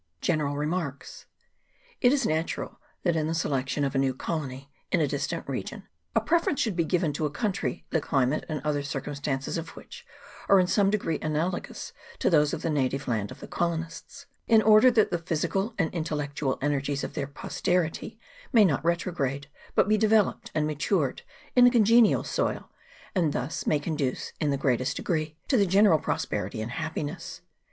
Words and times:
GENERAL 0.19 0.57
REMARKS. 0.57 1.27
IT 2.01 2.11
is 2.11 2.25
natural 2.25 2.79
that 3.03 3.15
in 3.15 3.27
the 3.27 3.35
selection 3.35 3.83
of 3.85 3.93
a 3.93 3.99
new 3.99 4.15
colony, 4.15 4.71
in 4.91 4.99
a 4.99 5.07
distant 5.07 5.47
region, 5.47 5.83
a 6.15 6.19
preference 6.21 6.59
should 6.59 6.75
be 6.75 6.83
given 6.85 7.13
to 7.13 7.27
a 7.27 7.29
country 7.29 7.85
the 7.91 8.01
climate 8.01 8.43
and 8.49 8.63
other 8.63 8.81
circumstances 8.81 9.59
of 9.59 9.75
which 9.75 10.03
are 10.49 10.59
in 10.59 10.65
some 10.65 10.89
degree 10.89 11.19
analogous 11.21 11.93
to 12.17 12.31
those 12.31 12.51
of 12.51 12.63
the 12.63 12.69
native 12.71 13.07
land 13.07 13.29
of 13.29 13.41
the 13.41 13.47
colonists, 13.47 14.25
in 14.47 14.63
order 14.63 14.89
that 14.89 15.11
the 15.11 15.19
phy 15.19 15.35
sical 15.35 15.75
and 15.77 15.93
intellectual 15.93 16.57
energies 16.63 17.03
of 17.03 17.13
their 17.13 17.27
posterity 17.27 18.19
may 18.51 18.65
not 18.65 18.83
retrograde, 18.83 19.49
but 19.75 19.87
be 19.87 19.99
developed 19.99 20.49
and 20.55 20.65
matured 20.65 21.21
in 21.55 21.67
a 21.67 21.69
congenial 21.69 22.23
soil, 22.23 22.71
and 23.13 23.33
thus 23.33 23.67
may 23.67 23.77
conduce 23.77 24.33
in 24.39 24.49
the 24.49 24.57
greatest 24.57 24.97
degree 24.97 25.37
to 25.47 25.57
the 25.57 25.67
general 25.67 25.99
prosperity 25.99 26.59
and 26.59 26.71
happiness. 26.71 27.41